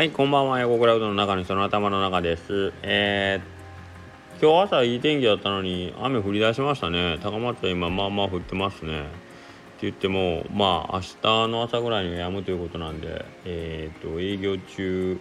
[0.00, 0.58] はい、こんばんは。
[0.60, 2.72] 横クラウドの中の人の頭の中です。
[2.82, 7.18] えー、今日朝いい天気だったのに雨降り出しましたね。
[7.22, 9.00] 高松は今まあまあ降ってますね。
[9.00, 9.10] って
[9.82, 15.20] 言っても、まあ明日の朝ぐらいには止むということなんで、えっ、と、営業中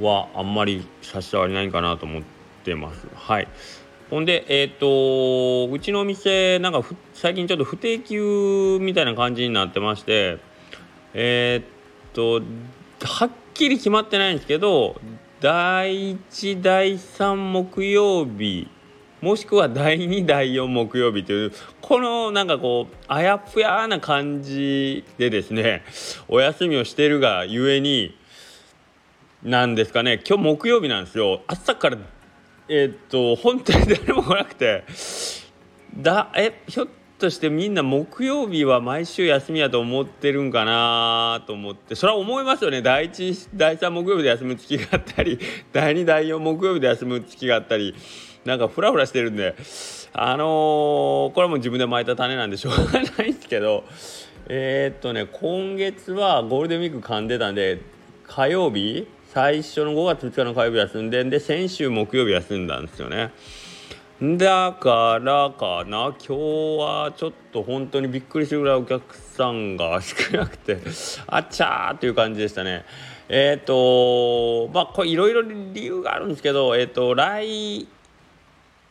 [0.00, 2.22] はあんまり差し障りないかなと思っ
[2.64, 3.06] てます。
[3.14, 3.48] はい。
[4.10, 6.82] ほんで、えっ、と、うちのお店、なんか
[7.14, 10.38] 最近ちょっと不定休みたいな感じになってまして、
[11.14, 12.42] えっ、と、
[13.04, 15.00] はっきり決まってないんですけど
[15.40, 18.68] 第1第3木曜日
[19.20, 25.84] もしくは第2第4木曜日というこのなんかこうあやふやな感じでですね
[26.26, 28.18] お休みをしてるがゆえに
[29.44, 31.42] なんですかね今日木曜日なんですよ。
[31.46, 31.98] 朝から
[32.68, 34.84] えーっと本当に誰も来なくて
[35.96, 36.88] だえひょっ
[37.22, 45.38] としてみんな木曜日は毎週休みやと思ってるんかなと思ってそれは思いますよね第1第3木曜日で休む月があったり
[45.72, 47.94] 第2第4木曜日で休む月があったり
[48.44, 49.54] なんかフラフラしてるんで
[50.12, 53.84] あのーこれはもう自分で巻いた種なんでしょうがないんですけど
[54.48, 57.82] えーっとね今月はゴールデンウィーク噛んでたんで
[58.26, 63.30] 火曜日最初の5月2日の火曜日休んでんで先週木曜日休んだんですよね。
[64.22, 66.32] だからかな今日
[66.78, 70.78] はちょっと本当にびっくりするぐらいお客さんが少なくて
[71.26, 72.84] あっちゃーっていう感じでしたね。
[73.28, 77.88] えっ、とまあこれいろいろ理由があるんですけどえっ、と来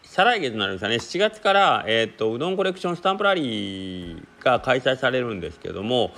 [0.03, 0.95] 再来月になるんですかね。
[0.95, 6.11] 7月から、えー、とうどんコレクションスタンプラリーが開催されるんですけども、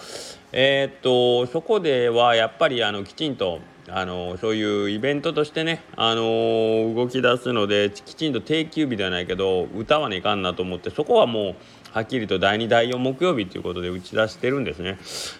[0.51, 11.55] えー、とそこではやっぱりあのきちんとあのそういうイベントとしてね、あの動き出すのできちんと定休日ではないけど歌わねいかんなと思ってそこはもう
[11.91, 14.97] はっきりと第2第4木曜日ということで打ち出してるんですね。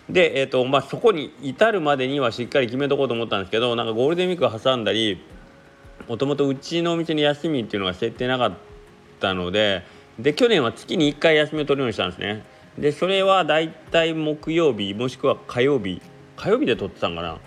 [0.10, 5.22] で、えーとまあ、そこに至るまでにはしっかり決めとこうと思ったんですけどなんかゴールデンウィーク挟んだり
[6.08, 8.54] もともとうちのお店に休みっていうのが設定なかっ
[9.20, 9.84] たので
[10.20, 12.46] で去年は月に1回休みを取るようにしたんですね
[12.78, 16.02] でそれはだいたい木曜日もしくは火曜日
[16.36, 17.40] 火曜日で取ってたんかな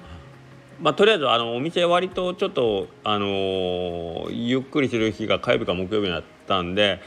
[0.80, 7.00] まあとりあえずあのお店割とちょっとあのーゆっくりする日が火曜日か木曜日になったんで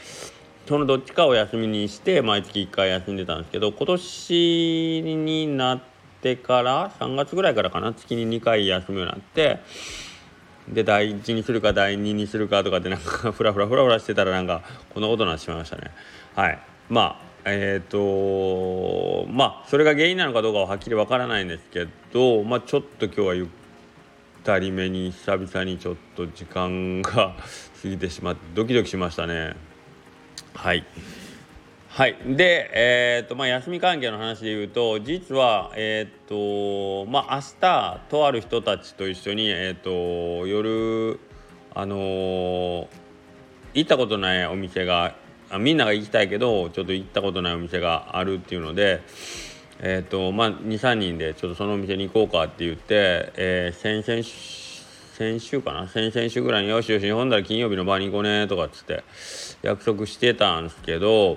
[0.66, 5.82] そのどっちかを休みにして毎月1回休んでたんですけど今年になっ
[6.22, 9.60] てから3月ぐらいからかな月に2回休むようになって
[10.68, 14.62] で第1にするか第2にするかとかってなんかフラフラフラフラしてたらなんか
[14.94, 15.90] こんなことになってしまいましたね。
[16.34, 16.58] はい。
[16.88, 23.46] まあえっ、とまあそれが原因なのかどうかははっきりわからないんですけどまあちょっと今日はゆっ
[24.44, 27.34] たりめに久々にちょっと時間が
[27.82, 29.54] 過ぎてしまってドキドキしましたね。
[30.54, 30.84] はい。
[31.88, 41.18] はい、で、えーとまあ、休み関係の話で言うと実は、えーとまあ、明日とある人たちと一緒に、えー、と夜、
[41.74, 42.88] あの
[43.74, 45.16] 行ったことないお店が
[45.50, 49.02] あみんなが行きたいけどちょっと行ったことないお店があるっていうので、
[49.82, 54.60] えーとまあ、23人でちょっとそのお店に行こうかって言って、えー先々週
[55.14, 55.86] 先週かな？
[55.86, 59.04] 先々週ぐらいに「よしよしほんだら金曜日の場に行こうね」とかっつって
[59.62, 61.36] 約束してたんですけど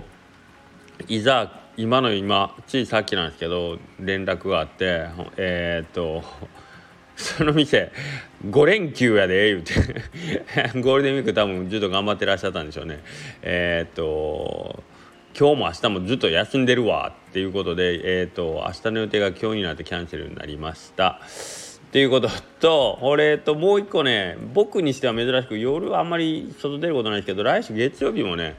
[1.09, 6.23] いざ今の今ついさっきなんですけど連絡があってえーっと
[7.17, 7.91] その店
[8.47, 9.73] 5連休やで言うて。
[10.79, 12.99] ゴールデンウィーク多分ずっと頑張ってらっしゃったんでしょうね。
[13.41, 14.83] えーっと
[15.35, 21.19] 今日も明日もずっと休んでるわっていうことでえーっと明日の予定が今日になってキャンセルになりました。
[21.87, 22.29] っていうこと
[22.59, 28.57] とこれともう一個ね僕にしては珍しく夜はあんまり外出ることないですけど来週月曜日もね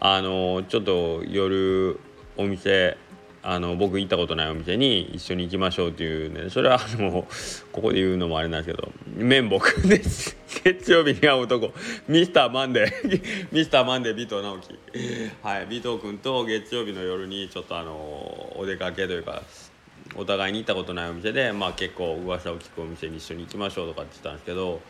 [0.00, 2.00] あのちょっと夜
[2.36, 2.96] お店
[3.50, 7.26] あの僕行ったことないお店に一緒に行きましょうっていうねそれはあの
[7.72, 10.36] ここで言うのもあれなんですけど面目です。
[10.62, 11.72] 月曜日に会う男。
[12.08, 13.48] ミスターマンデー。
[13.50, 14.78] ミスターマンデー尾藤直樹。
[15.42, 19.42] はい尾藤君と月曜日の夜にちょっとあのお出かけというか
[20.14, 24.82] お互いに行ったことないお店で、まあ、結構噂を聞くお店に一緒に行きましょうとかって言ったんですけど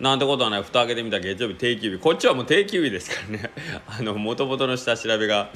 [0.00, 0.62] なんてことはない。
[0.62, 1.98] 蓋開けてみたら月曜日定休日。
[1.98, 3.50] こっちはもう定休日ですからね。
[3.86, 5.50] あの元々の下調べが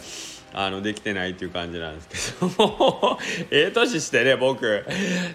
[0.54, 3.18] あのできてないっていう感じなんですけども
[3.50, 4.84] ええ年してね僕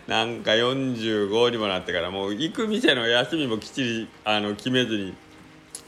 [0.08, 5.14] なんか45にもなってからもう行く店の休みもきっちりあの決めずに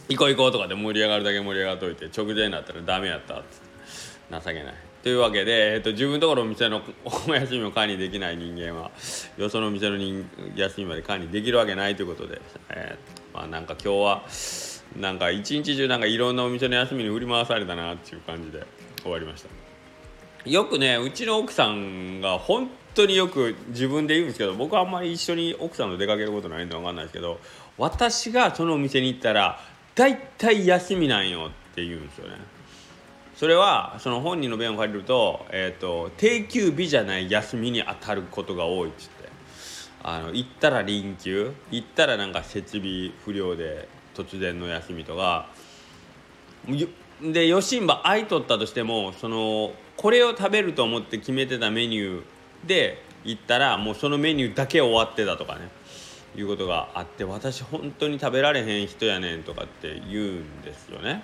[0.10, 3.44] 行こう行こうとかで盛り上がるだけ盛り上がっといて直前になったらダメやったっ
[4.32, 4.74] 情けない。
[5.02, 8.92] というわけで、えっと、自分のところの店のお休みを管理できない人間は
[9.38, 10.26] よその店の人
[10.58, 14.24] 休みまで管理できるわけないということで、えーまあなんか今日は
[14.98, 18.66] なんか一日中なんかいろんなお店の休みに振り回されたなっていう感じで
[19.02, 19.50] 終わりました。
[20.50, 27.40] よくねうちの奥さんが本当によく自分で言うんですけど僕はあんまり一緒に奥さんと出かけることないんで分かんないですけど
[27.78, 29.60] 私がそのお店に行ったら
[29.96, 32.36] 大体休みなんよって言うんですよね。
[33.36, 39.20] それはその本人の弁を借りると,、えーと、定休日じゃない休みに当たることが多いっつって。
[40.02, 45.48] あの行ったら臨休行ったらなんか設備不良で突然の休みとか。
[47.22, 55.70] で余震場空いとったとしてもそのこれを食べると思って決めてたメニューで行ったらもうそのメニューだけ終わってたとかね。
[56.36, 61.24] いうことがあって私本当に食べられへん人やねんとかって言うんですよね。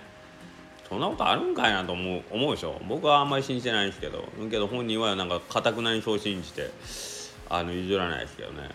[0.90, 2.82] そんなことあるんかいなと思う思うでしょ。
[2.88, 4.28] 僕はあんまり信じてないんですけど。
[4.50, 6.70] けど本人はなんかかたくなにそう信じて
[7.50, 8.70] あの譲らないですけどね。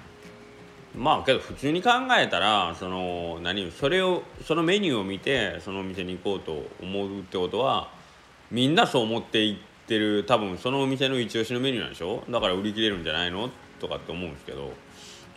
[0.97, 7.91] まあけど普通に考えたらその何それをそのメニューを見てそのお店に行こうと思うってことは
[8.51, 12.25] みんなそう思っていってる多分そのお店の一押しのメニューなんでしょ？
[12.29, 13.51] だから売り切れるんじゃないの？
[13.81, 14.73] とかって思うんですけど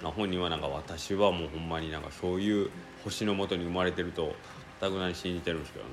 [0.02, 2.70] 本人はなんか私はもうほんまになんかそういう
[3.04, 4.34] 星のもとに生まれてるとか
[4.82, 5.86] たくなに信じてるんですけど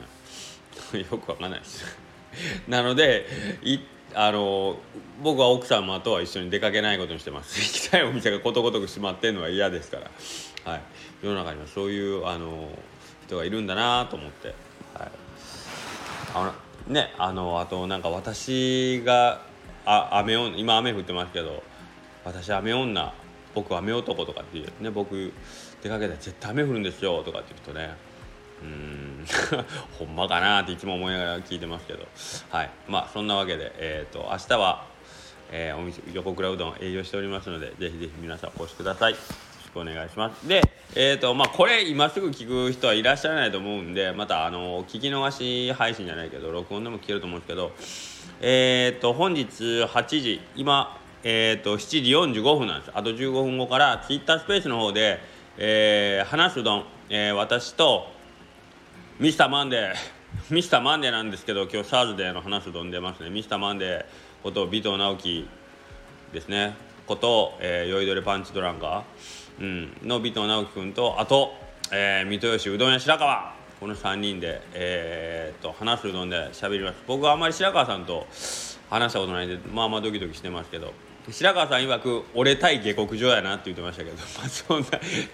[1.03, 1.07] ね。
[1.11, 2.10] よくわかんないです。
[2.69, 3.27] なので
[3.63, 3.79] い
[4.15, 4.79] あの
[5.23, 7.59] 僕は奥様とは一緒に出かけないことにしてます。
[7.61, 9.99] 行きたいお店がことごとく閉まってるのは嫌ですか
[10.65, 10.83] ら、はい、
[11.23, 12.69] 世の中にはそういうあの
[13.27, 14.49] 人がいるんだなと思って、
[14.95, 15.11] はい、
[16.35, 16.53] あ
[16.89, 19.43] のねあのあとなんか私が
[19.85, 21.63] あ雨女今雨降ってますけど
[22.25, 23.13] 私雨女
[23.55, 25.33] 僕雨男とかっていうね僕
[25.83, 27.97] 出かけたら絶対雨降るんですよとかって言うとね
[28.63, 29.27] うん。
[29.99, 32.07] ほんまかなっていつも思いながら聞いてますけど。
[32.51, 32.71] はい。
[32.89, 34.85] まあそんなわけでえっ、ー、と明日は、
[35.51, 39.13] えー、お店横倉うどん営業しておりますのでぜひぜひ皆さんお越しください。
[39.13, 40.49] よろしくお願いします。
[40.49, 40.63] で
[40.95, 47.73] えっ、ー、とまあこれ今すぐ聞く人はいらっしゃらないと思うんでまたあの聞き逃し配信じゃないけど録音でも聞けると思うんですけど
[48.41, 52.93] えっ、と本日8時今えっ、と7時45分なんです。
[52.95, 55.21] あと15分後から Twitter スペースの方で、
[55.59, 58.07] えー、話すうどん、えー、私と
[59.21, 63.29] ミスターマンデーミスターマンデーなんですけど今日サーズデーの話飛んでますね。
[63.29, 65.47] ミスターマンデーこと尾藤直樹
[66.33, 66.75] ですね。
[67.07, 71.53] こと、えー、酔いどれパンチドランカー、うん、の尾藤直樹君とあと、
[71.93, 73.55] えー、水戸吉うどん屋白川。
[73.79, 76.97] この3人で、えー、っと話すうどんで喋ります。
[77.07, 78.27] 僕はあんまり白川さんと
[78.89, 80.95] 話したことないんでまあまあドキドキしてますけど。
[81.33, 84.87] 白川さん曰く俺対下克上やなって言ってましたけど、 まあ、そんな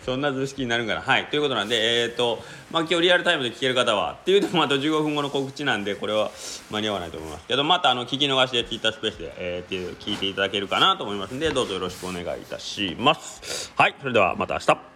[0.05, 1.01] そんな図式になるんかな。
[1.01, 1.27] はい。
[1.27, 6.31] ということなんでえっ、ー、とまあ今日リアルタイムで聞ける方はっていうとあと15分後の告知なんでこれは
[6.71, 7.47] 間に合わないと思います。
[7.47, 13.73] けどまたあの聞き逃しで Twitter スペースで、えー、っていう聞いていただけるかなと思いますんでどうぞよろしくお願いいたします。
[13.77, 13.95] はい。
[14.01, 14.96] それではまた明日。